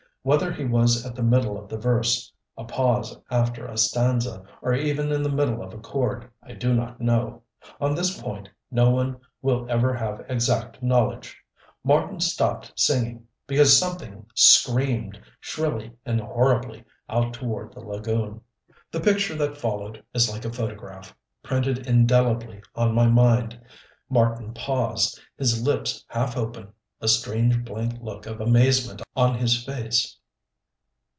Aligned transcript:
Whether 0.23 0.53
he 0.53 0.65
was 0.65 1.03
at 1.03 1.15
the 1.15 1.23
middle 1.23 1.57
of 1.57 1.67
the 1.67 1.79
verse, 1.79 2.31
a 2.55 2.63
pause 2.63 3.19
after 3.31 3.65
a 3.65 3.75
stanza, 3.75 4.43
or 4.61 4.71
even 4.75 5.11
in 5.11 5.23
the 5.23 5.31
middle 5.31 5.63
of 5.63 5.73
a 5.73 5.79
chord 5.79 6.29
I 6.43 6.53
do 6.53 6.75
not 6.75 7.01
know. 7.01 7.41
On 7.79 7.95
this 7.95 8.21
point 8.21 8.47
no 8.69 8.91
one 8.91 9.19
will 9.41 9.65
ever 9.67 9.95
have 9.95 10.23
exact 10.29 10.83
knowledge. 10.83 11.35
Marten 11.83 12.19
stopped 12.19 12.71
singing 12.75 13.25
because 13.47 13.75
something 13.75 14.27
screamed, 14.35 15.19
shrilly 15.39 15.91
and 16.05 16.21
horribly, 16.21 16.85
out 17.09 17.33
toward 17.33 17.73
the 17.73 17.79
lagoon. 17.79 18.41
The 18.91 19.01
picture 19.01 19.33
that 19.37 19.57
followed 19.57 20.03
is 20.13 20.29
like 20.29 20.45
a 20.45 20.53
photograph, 20.53 21.17
printed 21.41 21.87
indelibly 21.87 22.61
on 22.75 22.93
my 22.93 23.07
mind. 23.07 23.59
Marten 24.07 24.53
paused, 24.53 25.19
his 25.35 25.63
lips 25.65 26.05
half 26.09 26.37
open, 26.37 26.73
a 27.03 27.07
strange, 27.07 27.65
blank 27.65 27.97
look 27.99 28.27
of 28.27 28.39
amazement 28.39 29.01
on 29.15 29.33
his 29.35 29.65
face. 29.65 30.17